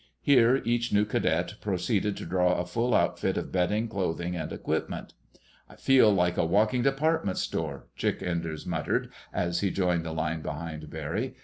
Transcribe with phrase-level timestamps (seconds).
[0.23, 5.13] Here each new cadet proceeded to draw a full outfit of bedding, clothing, and equipment.
[5.69, 10.41] "I feel like a walking department store!" Chick Enders muttered as he joined the line
[10.41, 11.35] behind Barry.